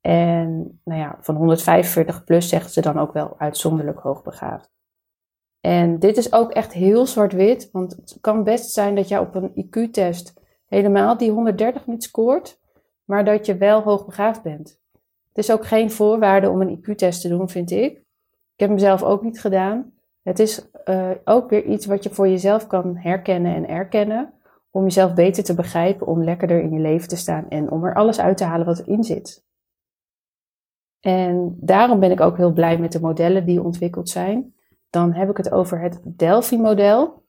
En 0.00 0.80
nou 0.84 1.00
ja, 1.00 1.18
van 1.20 1.36
145 1.36 2.24
plus 2.24 2.48
zeggen 2.48 2.70
ze 2.70 2.80
dan 2.80 2.98
ook 2.98 3.12
wel 3.12 3.38
uitzonderlijk 3.38 3.98
hoogbegaafd. 3.98 4.70
En 5.60 5.98
dit 5.98 6.16
is 6.16 6.32
ook 6.32 6.50
echt 6.50 6.72
heel 6.72 7.06
zwart-wit, 7.06 7.68
want 7.72 7.92
het 7.92 8.18
kan 8.20 8.44
best 8.44 8.70
zijn 8.70 8.94
dat 8.94 9.08
je 9.08 9.20
op 9.20 9.34
een 9.34 9.52
IQ-test 9.54 10.34
helemaal 10.66 11.16
die 11.16 11.30
130 11.30 11.86
niet 11.86 12.02
scoort, 12.02 12.60
maar 13.04 13.24
dat 13.24 13.46
je 13.46 13.56
wel 13.56 13.82
hoogbegaafd 13.82 14.42
bent. 14.42 14.80
Het 15.28 15.44
is 15.44 15.52
ook 15.52 15.66
geen 15.66 15.90
voorwaarde 15.90 16.50
om 16.50 16.60
een 16.60 16.78
IQ-test 16.78 17.20
te 17.20 17.28
doen, 17.28 17.48
vind 17.48 17.70
ik. 17.70 17.96
Ik 18.54 18.60
heb 18.60 18.68
hem 18.68 18.78
zelf 18.78 19.02
ook 19.02 19.22
niet 19.22 19.40
gedaan. 19.40 19.92
Het 20.22 20.38
is 20.38 20.68
uh, 20.84 21.10
ook 21.24 21.50
weer 21.50 21.64
iets 21.64 21.86
wat 21.86 22.02
je 22.02 22.10
voor 22.10 22.28
jezelf 22.28 22.66
kan 22.66 22.96
herkennen 22.96 23.54
en 23.54 23.68
erkennen 23.68 24.32
om 24.74 24.82
jezelf 24.82 25.14
beter 25.14 25.44
te 25.44 25.54
begrijpen, 25.54 26.06
om 26.06 26.24
lekkerder 26.24 26.62
in 26.62 26.72
je 26.72 26.80
leven 26.80 27.08
te 27.08 27.16
staan 27.16 27.48
en 27.48 27.70
om 27.70 27.84
er 27.84 27.94
alles 27.94 28.20
uit 28.20 28.36
te 28.36 28.44
halen 28.44 28.66
wat 28.66 28.78
erin 28.78 29.04
zit. 29.04 29.44
En 31.00 31.56
daarom 31.60 32.00
ben 32.00 32.10
ik 32.10 32.20
ook 32.20 32.36
heel 32.36 32.52
blij 32.52 32.78
met 32.78 32.92
de 32.92 33.00
modellen 33.00 33.46
die 33.46 33.62
ontwikkeld 33.62 34.08
zijn. 34.08 34.54
Dan 34.90 35.12
heb 35.12 35.30
ik 35.30 35.36
het 35.36 35.50
over 35.50 35.80
het 35.80 36.00
Delphi-model. 36.04 37.24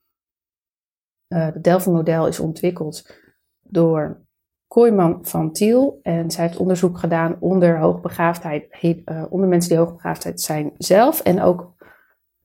Uh, 1.27 1.45
het 1.45 1.63
Delphi-model 1.63 2.27
is 2.27 2.39
ontwikkeld 2.39 3.15
door 3.59 4.21
Kooiman 4.67 5.25
van 5.25 5.51
Tiel. 5.51 6.00
En 6.01 6.31
zij 6.31 6.45
heeft 6.45 6.57
onderzoek 6.57 6.97
gedaan 6.97 7.38
onder 7.39 7.79
hoogbegaafdheid, 7.79 8.77
uh, 8.81 9.25
onder 9.29 9.50
mensen 9.50 9.69
die 9.69 9.79
hoogbegaafdheid 9.79 10.41
zijn 10.41 10.71
zelf 10.77 11.21
en 11.21 11.41
ook 11.41 11.73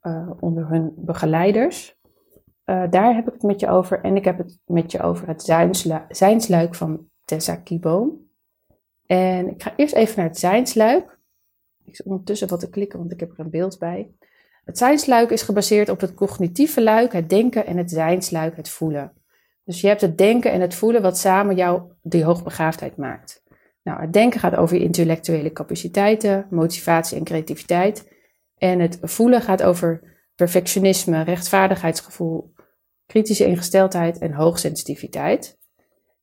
uh, 0.03 0.31
onder 0.41 0.69
hun 0.69 0.93
begeleiders. 0.97 1.98
Uh, 2.71 2.83
daar 2.91 3.15
heb 3.15 3.27
ik 3.27 3.33
het 3.33 3.43
met 3.43 3.61
je 3.61 3.69
over. 3.69 4.01
En 4.01 4.17
ik 4.17 4.25
heb 4.25 4.39
het 4.39 4.59
met 4.65 4.93
je 4.93 5.01
over 5.01 5.27
het 5.27 5.43
zijnsluik 6.09 6.75
van 6.75 7.09
Tessa 7.25 7.57
Kieboom. 7.57 8.27
En 9.07 9.51
ik 9.51 9.63
ga 9.63 9.73
eerst 9.77 9.95
even 9.95 10.17
naar 10.17 10.29
het 10.29 10.39
zijnsluik. 10.39 11.19
Ik 11.85 11.97
zit 11.97 12.07
ondertussen 12.07 12.49
wat 12.49 12.61
te 12.61 12.71
klikken, 12.71 12.99
want 12.99 13.13
ik 13.13 13.21
heb 13.21 13.31
er 13.31 13.41
een 13.41 13.51
beeld 13.51 13.79
bij. 13.79 14.11
Het 14.65 14.79
zijnsluik 14.79 15.31
is 15.31 15.43
gebaseerd 15.43 15.89
op 15.89 16.01
het 16.01 16.15
cognitieve 16.15 16.83
luik, 16.83 17.13
het 17.13 17.29
denken 17.29 17.67
en 17.67 17.77
het 17.77 17.91
zijnsluik, 17.91 18.57
het 18.57 18.69
voelen. 18.69 19.13
Dus 19.65 19.81
je 19.81 19.87
hebt 19.87 20.01
het 20.01 20.19
denken 20.19 20.53
en 20.53 20.61
het 20.61 20.75
voelen 20.75 21.03
wat 21.03 21.19
samen 21.19 21.57
jou 21.57 21.83
die 22.03 22.25
hoogbegaafdheid 22.25 22.97
maakt. 22.97 23.43
Nou, 23.83 24.01
het 24.01 24.13
denken 24.13 24.41
gaat 24.41 24.57
over 24.57 24.77
je 24.77 24.85
intellectuele 24.85 25.53
capaciteiten, 25.53 26.47
motivatie 26.51 27.19
en 27.19 27.25
creativiteit. 27.25 28.13
En 28.59 28.81
het 28.81 28.99
voelen 29.03 29.43
gaat 29.43 29.63
over 29.63 30.17
perfectionisme, 30.35 31.23
rechtvaardigheidsgevoel, 31.23 32.53
kritische 33.09 33.47
ingesteldheid 33.47 34.19
en 34.19 34.33
hoogsensitiviteit. 34.33 35.59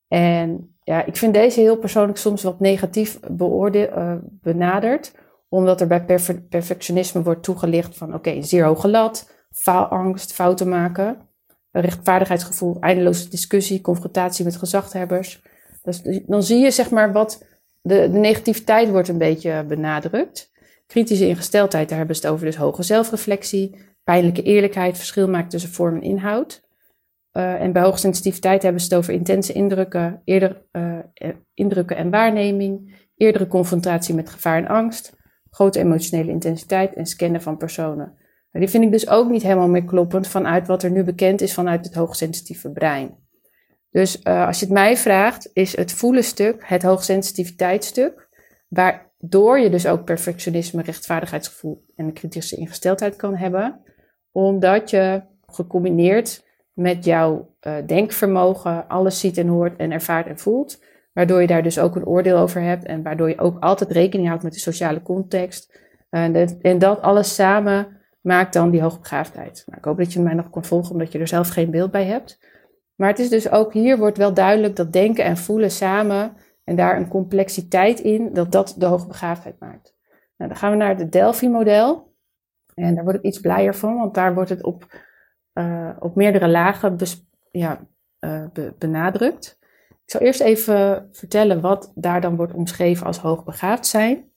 En 0.08 0.76
ja, 0.84 1.06
ik 1.06 1.16
vind 1.18 1.34
deze 1.34 1.60
heel 1.60 1.78
persoonlijk 1.78 2.18
soms 2.18 2.44
wat 2.44 2.60
negatief 2.60 3.20
uh, 3.40 4.16
benaderd, 4.24 5.14
omdat 5.50 5.82
er 5.82 5.88
bij 5.88 6.06
perfectionisme 6.50 7.24
wordt 7.24 7.44
toegelicht 7.44 7.98
van 7.98 8.14
oké, 8.14 8.42
zeer 8.42 8.66
hoge 8.66 8.88
lat, 8.88 9.32
faalangst, 9.52 10.34
fouten 10.34 10.70
maken, 10.70 11.18
rechtvaardigheidsgevoel, 11.72 12.78
eindeloze 12.80 13.30
discussie, 13.30 13.82
confrontatie 13.82 14.46
met 14.46 14.56
gezaghebbers. 14.56 15.42
Dus 15.82 16.02
dan 16.26 16.44
zie 16.44 16.60
je 16.60 16.72
zeg 16.72 16.90
maar 16.90 17.12
wat 17.14 17.46
de, 17.82 18.10
de 18.12 18.18
negativiteit 18.18 18.90
wordt 18.90 19.08
een 19.08 19.18
beetje 19.18 19.64
benadrukt. 19.68 20.52
Kritische 20.88 21.28
ingesteldheid, 21.28 21.90
daar 21.90 21.98
hebben 21.98 22.16
ze 22.16 22.22
het 22.22 22.32
over, 22.32 22.46
dus 22.46 22.56
hoge 22.56 22.84
zelfreflectie. 22.84 23.76
Pijnlijke 24.04 24.44
eerlijkheid, 24.44 24.98
verschil 24.98 25.30
maakt 25.30 25.50
tussen 25.50 25.72
vorm 25.72 25.96
en 25.96 26.02
inhoud. 26.02 26.65
Uh, 27.38 27.62
en 27.62 27.72
bij 27.72 27.82
hoogsensitiviteit 27.82 28.64
hebben 28.64 28.82
ze 28.82 28.88
het 28.88 28.98
over 28.98 29.14
intense 29.14 29.54
indrukken, 29.54 30.22
eerder, 30.24 30.62
uh, 30.72 31.00
indrukken 31.54 31.98
en 31.98 32.10
waarneming, 32.10 32.96
eerdere 33.18 33.48
confrontatie 33.48 34.16
met 34.16 34.30
gevaar 34.30 34.58
en 34.58 34.68
angst, 34.68 35.14
grote 35.50 35.80
emotionele 35.80 36.32
intensiteit 36.32 36.94
en 36.94 37.06
scannen 37.06 37.42
van 37.42 37.58
personen. 37.58 38.14
Maar 38.52 38.62
die 38.62 38.70
vind 38.70 38.84
ik 38.84 38.92
dus 38.92 39.10
ook 39.10 39.30
niet 39.30 39.44
helemaal 39.44 39.68
meer 39.68 39.86
kloppend 39.86 40.28
vanuit 40.28 40.68
wat 40.68 40.84
er 40.84 40.92
nu 40.92 41.04
bekend 41.04 41.42
is 41.42 41.54
vanuit 41.54 41.86
het 41.86 41.96
hoogsensitieve 41.96 42.72
brein. 42.72 43.18
Dus 43.90 44.24
als 44.24 44.60
je 44.60 44.66
het 44.66 44.74
mij 44.74 44.98
vraagt, 44.98 45.50
is 45.54 45.76
het 45.76 45.92
voelen 45.92 46.24
stuk 46.24 46.68
het 46.68 46.84
hoogsensitiviteitsstuk, 46.84 48.30
waardoor 48.68 49.60
je 49.60 49.70
dus 49.70 49.88
ook 49.88 50.04
perfectionisme, 50.04 50.82
rechtvaardigheidsgevoel 50.82 51.86
en 51.96 52.14
kritische 52.14 52.56
ingesteldheid 52.56 53.16
kan 53.16 53.36
hebben, 53.36 53.82
omdat 54.32 54.90
je 54.90 55.24
gecombineerd 55.46 56.45
met 56.76 57.06
jouw 57.06 57.56
uh, 57.68 57.74
denkvermogen 57.86 58.88
alles 58.88 59.20
ziet 59.20 59.38
en 59.38 59.48
hoort 59.48 59.78
en 59.78 59.92
ervaart 59.92 60.28
en 60.28 60.40
voelt, 60.40 60.84
waardoor 61.14 61.42
je 61.42 61.48
daar 61.48 61.64
dus 61.64 61.80
ook 61.80 61.96
een 61.96 62.06
oordeel 62.06 62.38
over 62.38 62.62
hebt 62.62 62.86
en 62.86 63.04
waardoor 63.04 63.30
je 63.30 63.40
ook 63.40 63.60
altijd 63.60 63.92
rekening 63.92 64.28
houdt 64.28 64.44
met 64.44 64.54
de 64.54 64.60
sociale 64.60 65.02
context. 65.02 65.84
En, 66.10 66.60
en 66.62 66.80
dat 66.80 67.02
alles 67.02 67.36
samen 67.36 67.88
maakt 68.22 68.54
dan 68.54 68.70
die 68.70 68.82
hoogbegaafdheid. 68.82 69.64
Nou, 69.66 69.78
ik 69.78 69.86
hoop 69.86 69.98
dat 69.98 70.14
je 70.14 70.20
mij 70.20 70.34
nog 70.34 70.50
kan 70.50 70.66
volgen, 70.66 70.92
omdat 70.92 71.12
je 71.12 71.20
er 71.20 71.28
zelf 71.28 71.50
geen 71.50 71.72
beeld 71.72 71.92
bij 71.92 72.06
hebt. 72.06 72.40
Maar 72.96 73.10
het 73.10 73.20
is 73.20 73.30
dus 73.30 73.50
ook 73.50 73.74
hier 73.74 73.98
wordt 73.98 74.18
wel 74.18 74.34
duidelijk 74.34 74.76
dat 74.76 74.94
denken 74.94 75.24
en 75.24 75.38
voelen 75.38 75.72
samen 75.72 76.34
en 76.64 76.76
daar 76.76 76.98
een 76.98 77.08
complexiteit 77.08 78.00
in, 78.00 78.34
dat 78.34 78.52
dat 78.52 78.76
de 78.78 78.86
hoogbegaafdheid 78.86 79.60
maakt. 79.60 79.96
Nou, 80.38 80.50
dan 80.50 80.60
gaan 80.60 80.72
we 80.72 80.78
naar 80.78 80.98
het 80.98 81.12
Delphi-model. 81.12 82.14
En 82.74 82.96
daar 82.96 83.04
word 83.04 83.16
ik 83.16 83.22
iets 83.22 83.40
blijer 83.40 83.76
van, 83.76 83.98
want 83.98 84.14
daar 84.14 84.34
wordt 84.34 84.50
het 84.50 84.64
op, 84.64 84.86
uh, 85.58 85.90
op 86.00 86.16
meerdere 86.16 86.48
lagen 86.48 86.98
ja, 87.52 87.88
be 88.54 88.74
benadrukt. 88.78 89.58
Ik 89.90 90.12
zal 90.12 90.22
eerst 90.22 90.42
even 90.42 91.10
vertellen 91.12 91.62
wat 91.62 91.92
daar 91.96 92.22
dan 92.22 92.36
wordt 92.36 92.54
omschreven 92.54 93.06
als 93.06 93.18
hoogbegaafd 93.18 93.86
zijn. 93.86 94.32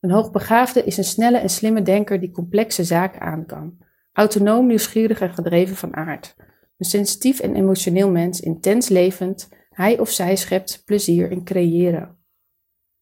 Een 0.00 0.10
hoogbegaafde 0.10 0.84
is 0.84 0.96
een 0.96 1.04
snelle 1.04 1.38
en 1.38 1.48
slimme 1.48 1.82
denker 1.82 2.20
die 2.20 2.30
complexe 2.30 2.84
zaken 2.84 3.20
aan 3.20 3.46
kan. 3.46 3.78
Autonoom, 4.12 4.66
nieuwsgierig 4.66 5.20
en 5.20 5.34
gedreven 5.34 5.76
van 5.76 5.96
aard. 5.96 6.36
Een 6.76 6.86
sensitief 6.86 7.40
en 7.40 7.54
emotioneel 7.54 8.10
mens, 8.10 8.40
intens 8.40 8.88
levend, 8.88 9.48
hij 9.70 9.98
of 9.98 10.10
zij 10.10 10.36
schept 10.36 10.82
plezier 10.84 11.30
in 11.30 11.44
creëren. 11.44 12.18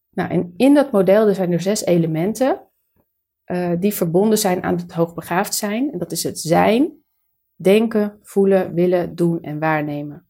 Nou, 0.09 0.29
en 0.29 0.53
in 0.57 0.73
dat 0.73 0.91
model 0.91 1.33
zijn 1.33 1.51
er 1.51 1.61
zes 1.61 1.85
elementen 1.85 2.61
uh, 3.45 3.71
die 3.79 3.93
verbonden 3.93 4.37
zijn 4.37 4.63
aan 4.63 4.75
het 4.75 4.91
hoogbegaafd 4.91 5.55
zijn. 5.55 5.91
En 5.91 5.99
dat 5.99 6.11
is 6.11 6.23
het 6.23 6.39
zijn, 6.39 7.03
denken, 7.61 8.19
voelen, 8.21 8.73
willen, 8.73 9.15
doen 9.15 9.41
en 9.41 9.59
waarnemen. 9.59 10.25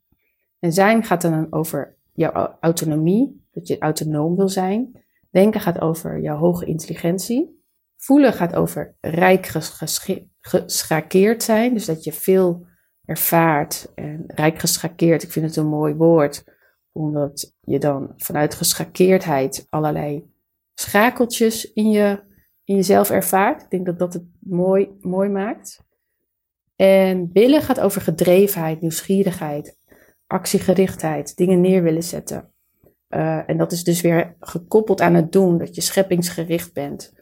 En 0.60 0.74
zijn 0.74 1.04
gaat 1.04 1.22
dan 1.22 1.48
over 1.50 1.98
jouw 2.14 2.58
autonomie, 2.60 3.48
dat 3.52 3.68
je 3.68 3.80
autonoom 3.80 4.36
wil 4.36 4.50
zijn. 4.50 5.04
Denken 5.32 5.62
gaat 5.62 5.82
over 5.82 6.22
jouw 6.22 6.38
hoge 6.38 6.66
intelligentie. 6.66 7.64
Voelen 7.98 8.34
gaat 8.34 8.56
over 8.56 8.96
rijk 9.02 9.46
geschakeerd 10.40 11.44
zijn, 11.44 11.74
dus 11.74 11.86
dat 11.86 12.04
je 12.04 12.12
veel 12.12 12.66
ervaart 13.06 13.92
en 13.96 14.24
rijk 14.28 14.60
geschakeerd. 14.60 15.24
Ik 15.24 15.32
vind 15.32 15.46
het 15.46 15.56
een 15.56 15.68
mooi 15.68 15.94
woord, 15.94 16.44
omdat 16.92 17.56
je 17.62 17.80
dan 17.80 18.14
vanuit 18.18 18.56
geschakeerdheid 18.56 19.68
allerlei 19.70 20.32
schakeltjes 20.74 21.74
in, 21.74 21.90
je, 21.92 22.24
in 22.64 22.76
jezelf 22.76 23.10
ervaart. 23.10 23.62
Ik 23.62 23.70
denk 23.70 23.86
dat 23.86 24.00
dat 24.00 24.14
het 24.14 24.24
mooi, 24.40 24.98
mooi 25.02 25.30
maakt. 25.30 25.88
En 26.82 27.30
willen 27.34 27.62
gaat 27.62 27.80
over 27.80 28.02
gedrevenheid, 28.02 28.82
nieuwsgierigheid, 28.82 29.78
actiegerichtheid, 30.28 31.38
dingen 31.38 31.62
neer 31.62 31.84
willen 31.84 32.04
zetten. 32.04 32.54
Uh, 33.10 33.50
en 33.50 33.58
dat 33.58 33.72
is 33.72 33.84
dus 33.84 34.02
weer 34.02 34.36
gekoppeld 34.40 35.02
aan 35.02 35.14
het 35.14 35.32
doen, 35.32 35.58
dat 35.58 35.76
je 35.76 35.82
scheppingsgericht 35.82 36.74
bent. 36.74 37.14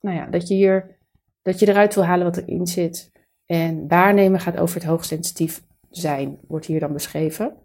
Nou 0.00 0.16
ja, 0.16 0.26
dat 0.26 0.48
je 0.48 0.54
hier, 0.54 0.98
dat 1.42 1.58
je 1.58 1.68
eruit 1.68 1.94
wil 1.94 2.04
halen 2.04 2.26
wat 2.26 2.36
erin 2.36 2.66
zit. 2.66 3.12
En 3.46 3.88
waarnemen 3.88 4.40
gaat 4.40 4.58
over 4.58 4.74
het 4.74 4.84
hoogsensitief 4.84 5.62
zijn, 5.90 6.38
wordt 6.48 6.66
hier 6.66 6.80
dan 6.80 6.92
beschreven. 6.92 7.56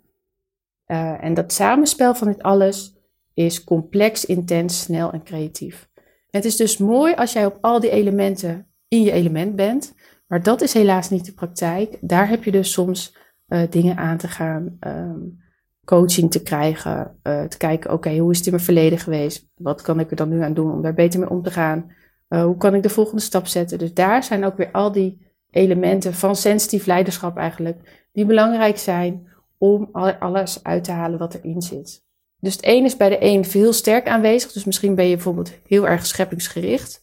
Uh, 0.87 1.23
en 1.23 1.33
dat 1.33 1.53
samenspel 1.53 2.15
van 2.15 2.27
dit 2.27 2.41
alles 2.41 2.95
is 3.33 3.63
complex, 3.63 4.25
intens, 4.25 4.81
snel 4.81 5.11
en 5.11 5.23
creatief. 5.23 5.89
het 6.29 6.45
is 6.45 6.55
dus 6.55 6.77
mooi 6.77 7.13
als 7.13 7.33
jij 7.33 7.45
op 7.45 7.57
al 7.61 7.79
die 7.79 7.89
elementen 7.89 8.67
in 8.87 9.01
je 9.01 9.11
element 9.11 9.55
bent, 9.55 9.93
maar 10.33 10.43
dat 10.43 10.61
is 10.61 10.73
helaas 10.73 11.09
niet 11.09 11.25
de 11.25 11.33
praktijk. 11.33 11.97
Daar 12.01 12.29
heb 12.29 12.43
je 12.43 12.51
dus 12.51 12.71
soms 12.71 13.15
uh, 13.47 13.61
dingen 13.69 13.97
aan 13.97 14.17
te 14.17 14.27
gaan, 14.27 14.77
um, 14.79 15.41
coaching 15.85 16.31
te 16.31 16.41
krijgen, 16.41 17.19
uh, 17.23 17.43
te 17.43 17.57
kijken, 17.57 17.91
oké, 17.91 18.17
hoe 18.17 18.31
is 18.31 18.37
het 18.37 18.45
in 18.45 18.53
mijn 18.53 18.65
verleden 18.65 18.99
geweest? 18.99 19.49
Wat 19.55 19.81
kan 19.81 19.99
ik 19.99 20.09
er 20.09 20.15
dan 20.15 20.29
nu 20.29 20.41
aan 20.41 20.53
doen 20.53 20.71
om 20.71 20.81
daar 20.81 20.93
beter 20.93 21.19
mee 21.19 21.29
om 21.29 21.43
te 21.43 21.51
gaan? 21.51 21.91
hoe 22.27 22.57
kan 22.57 22.75
ik 22.75 22.83
de 22.83 22.89
volgende 22.89 23.21
stap 23.21 23.47
zetten? 23.47 23.77
Dus 23.77 23.93
daar 23.93 24.23
zijn 24.23 24.45
ook 24.45 24.57
weer 24.57 24.71
al 24.71 24.91
die 24.91 25.35
elementen 25.49 26.13
van 26.13 26.35
sensitief 26.35 26.85
leiderschap 26.85 27.37
eigenlijk, 27.37 28.07
die 28.11 28.25
belangrijk 28.25 28.77
zijn 28.77 29.27
om 29.57 29.89
alles 30.19 30.63
uit 30.63 30.83
te 30.83 30.91
halen 30.91 31.19
wat 31.19 31.33
erin 31.33 31.61
zit. 31.61 32.03
Dus 32.39 32.53
het 32.53 32.65
een 32.65 32.85
is 32.85 32.97
bij 32.97 33.09
de 33.09 33.17
een 33.19 33.45
heel 33.45 33.73
sterk 33.73 34.07
aanwezig, 34.07 34.51
dus 34.51 34.63
misschien 34.63 34.95
ben 34.95 35.07
je 35.07 35.15
bijvoorbeeld 35.15 35.51
heel 35.65 35.87
erg 35.87 36.05
scheppingsgericht, 36.05 37.02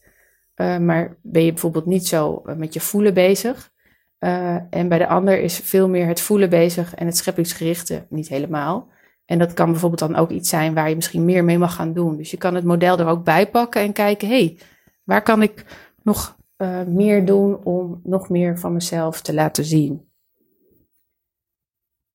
uh, 0.61 0.77
maar 0.77 1.17
ben 1.21 1.43
je 1.43 1.51
bijvoorbeeld 1.51 1.85
niet 1.85 2.07
zo 2.07 2.41
uh, 2.45 2.55
met 2.55 2.73
je 2.73 2.79
voelen 2.79 3.13
bezig. 3.13 3.71
Uh, 4.19 4.55
en 4.69 4.87
bij 4.87 4.97
de 4.97 5.07
ander 5.07 5.39
is 5.39 5.57
veel 5.57 5.89
meer 5.89 6.07
het 6.07 6.21
voelen 6.21 6.49
bezig 6.49 6.95
en 6.95 7.05
het 7.05 7.17
scheppingsgerichte 7.17 8.05
niet 8.09 8.27
helemaal. 8.27 8.89
En 9.25 9.39
dat 9.39 9.53
kan 9.53 9.71
bijvoorbeeld 9.71 10.11
dan 10.11 10.15
ook 10.15 10.29
iets 10.29 10.49
zijn 10.49 10.73
waar 10.73 10.89
je 10.89 10.95
misschien 10.95 11.25
meer 11.25 11.43
mee 11.43 11.57
mag 11.57 11.75
gaan 11.75 11.93
doen. 11.93 12.17
Dus 12.17 12.31
je 12.31 12.37
kan 12.37 12.55
het 12.55 12.63
model 12.63 12.99
er 12.99 13.07
ook 13.07 13.23
bij 13.23 13.49
pakken 13.49 13.81
en 13.81 13.93
kijken, 13.93 14.27
hé, 14.27 14.43
hey, 14.43 14.57
waar 15.03 15.23
kan 15.23 15.41
ik 15.41 15.65
nog 16.03 16.39
meer 16.87 17.25
doen 17.25 17.63
om 17.63 17.99
nog 18.03 18.29
meer 18.29 18.59
van 18.59 18.73
mezelf 18.73 19.21
te 19.21 19.33
laten 19.33 19.65
zien. 19.65 20.11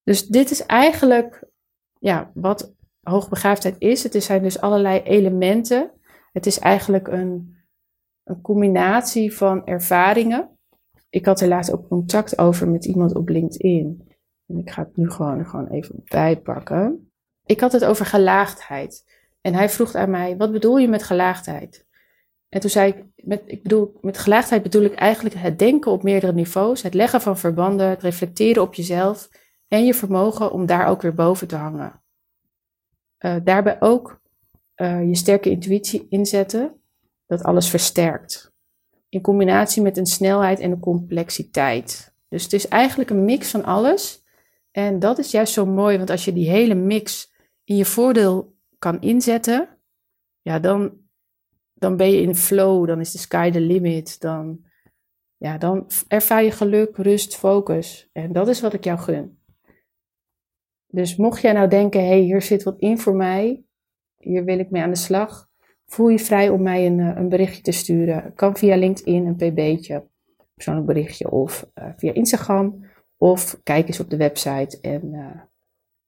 Dus 0.02 0.26
dit 0.26 0.50
is 0.50 0.66
eigenlijk 0.66 1.44
ja, 1.98 2.30
wat 2.34 2.74
hoogbegaafdheid 3.00 3.76
is. 3.78 4.02
Het 4.02 4.22
zijn 4.22 4.42
dus 4.42 4.60
allerlei 4.60 5.00
elementen. 5.00 5.90
Het 6.32 6.46
is 6.46 6.58
eigenlijk 6.58 7.08
een, 7.08 7.56
een 8.26 8.40
combinatie 8.40 9.37
van 9.37 9.66
ervaringen. 9.66 10.59
Ik 11.11 11.26
had 11.26 11.40
er 11.40 11.49
laatst 11.49 11.73
ook 11.73 11.88
contact 11.88 12.38
over 12.38 12.68
met 12.68 12.85
iemand 12.85 13.14
op 13.14 13.28
LinkedIn. 13.28 14.09
En 14.47 14.59
ik 14.59 14.71
ga 14.71 14.83
het 14.83 14.97
nu 14.97 15.11
gewoon, 15.11 15.47
gewoon 15.47 15.68
even 15.68 16.02
bijpakken. 16.04 17.11
Ik 17.45 17.61
had 17.61 17.73
het 17.73 17.85
over 17.85 18.06
gelaagdheid. 18.06 19.04
En 19.40 19.54
hij 19.54 19.68
vroeg 19.68 19.95
aan 19.95 20.11
mij: 20.11 20.37
wat 20.37 20.52
bedoel 20.52 20.78
je 20.78 20.88
met 20.88 21.02
gelaagdheid? 21.02 21.87
En 22.49 22.61
toen 22.61 22.71
zei 22.71 22.92
ik, 22.92 23.04
met, 23.16 23.42
ik 23.47 23.62
bedoel, 23.62 23.99
met 24.00 24.18
gelaagdheid 24.18 24.62
bedoel 24.62 24.83
ik 24.83 24.95
eigenlijk 24.95 25.35
het 25.35 25.59
denken 25.59 25.90
op 25.90 26.02
meerdere 26.02 26.33
niveaus, 26.33 26.83
het 26.83 26.95
leggen 26.95 27.21
van 27.21 27.38
verbanden, 27.38 27.88
het 27.88 28.02
reflecteren 28.02 28.62
op 28.62 28.75
jezelf 28.75 29.28
en 29.68 29.85
je 29.85 29.95
vermogen 29.95 30.52
om 30.52 30.66
daar 30.66 30.87
ook 30.87 31.02
weer 31.02 31.14
boven 31.14 31.49
te 31.49 31.56
hangen. 31.56 32.02
Uh, 33.18 33.37
daarbij 33.45 33.76
ook 33.80 34.21
uh, 34.76 35.09
je 35.09 35.14
sterke 35.14 35.50
intuïtie 35.50 36.06
inzetten, 36.09 36.80
dat 37.26 37.42
alles 37.42 37.68
versterkt. 37.71 38.54
In 39.09 39.21
combinatie 39.21 39.83
met 39.83 39.97
een 39.97 40.06
snelheid 40.06 40.61
en 40.61 40.71
een 40.71 40.80
complexiteit. 40.80 42.14
Dus 42.28 42.42
het 42.42 42.52
is 42.52 42.68
eigenlijk 42.68 43.11
een 43.11 43.25
mix 43.25 43.50
van 43.50 43.64
alles. 43.64 44.25
En 44.71 44.99
dat 44.99 45.18
is 45.18 45.30
juist 45.30 45.52
zo 45.52 45.66
mooi, 45.66 45.97
want 45.97 46.11
als 46.11 46.25
je 46.25 46.33
die 46.33 46.50
hele 46.50 46.75
mix 46.75 47.33
in 47.64 47.76
je 47.76 47.85
voordeel 47.85 48.56
kan 48.78 49.00
inzetten, 49.00 49.78
ja, 50.40 50.59
dan, 50.59 50.99
dan 51.75 51.97
ben 51.97 52.11
je 52.11 52.21
in 52.21 52.35
flow, 52.35 52.87
dan 52.87 53.00
is 53.00 53.12
de 53.12 53.18
sky 53.18 53.50
the 53.50 53.61
limit. 53.61 54.21
Dan, 54.21 54.64
ja, 55.37 55.59
dan 55.59 55.87
ervaar 56.09 56.45
je 56.45 56.50
geluk, 56.50 56.97
rust, 56.97 57.37
focus. 57.37 58.09
En 58.12 58.33
dat 58.33 58.49
is 58.49 58.61
wat 58.61 58.73
ik 58.73 58.85
jou 58.85 58.99
gun. 58.99 59.38
Dus 60.87 61.16
mocht 61.16 61.40
jij 61.40 61.52
nou 61.52 61.68
denken, 61.68 62.00
hé, 62.00 62.06
hey, 62.06 62.21
hier 62.21 62.42
zit 62.42 62.62
wat 62.62 62.78
in 62.78 62.99
voor 62.99 63.14
mij, 63.14 63.64
hier 64.16 64.45
wil 64.45 64.59
ik 64.59 64.71
mee 64.71 64.83
aan 64.83 64.90
de 64.90 64.97
slag, 64.97 65.50
voel 65.87 66.09
je 66.09 66.19
vrij 66.19 66.49
om 66.49 66.62
mij 66.62 66.87
een, 66.87 67.00
eh, 67.00 67.16
een 67.16 67.28
berichtje 67.28 67.62
te 67.62 67.73
sturen. 67.73 68.33
Kan 68.35 68.57
via 68.57 68.76
LinkedIn 68.76 69.26
een 69.26 69.37
pb'tje, 69.37 70.07
persoonlijk 70.55 70.87
berichtje, 70.87 71.31
of 71.31 71.71
uh, 71.75 71.85
via 71.97 72.12
Instagram, 72.12 72.85
of 73.16 73.61
kijk 73.62 73.87
eens 73.87 74.00
op 74.00 74.11
de 74.11 74.16
website 74.16 74.78
en 74.81 75.02
uh, 75.05 75.40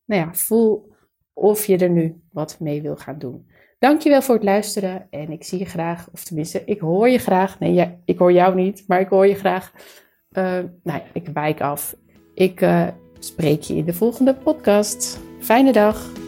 nou 0.05 0.23
ja, 0.23 0.35
voel 0.35 0.93
of 1.33 1.67
je 1.67 1.79
er 1.79 1.91
nu 1.91 2.23
wat 2.33 2.61
mee 2.61 2.83
wil 2.83 2.97
gaan 2.97 3.19
doen. 3.19 3.47
Dankjewel 3.79 4.23
voor 4.23 4.35
het 4.35 4.45
luisteren 4.45 5.07
en 5.11 5.31
ik 5.31 5.45
zie 5.45 5.59
je 5.59 5.65
graag, 5.65 6.09
of 6.13 6.25
tenminste, 6.25 6.63
ik 6.65 6.81
hoor 6.81 7.09
je 7.09 7.19
graag. 7.19 7.59
Nee, 7.59 7.99
ik 8.05 8.19
hoor 8.19 8.33
jou 8.33 8.55
niet, 8.55 8.85
maar 8.87 9.01
ik 9.01 9.09
hoor 9.09 9.27
je 9.27 9.35
graag. 9.35 9.73
Nou 10.31 10.71
ja, 10.83 11.03
ik 11.13 11.29
wijk 11.29 11.61
af. 11.61 11.97
Ik 12.35 12.67
spreek 13.19 13.63
je 13.63 13.75
in 13.75 13.85
de 13.85 13.95
volgende 13.95 14.35
podcast. 14.35 15.21
Fijne 15.41 15.73
dag. 15.73 16.28